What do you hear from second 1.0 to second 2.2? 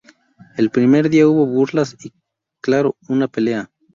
día hubo burlas y,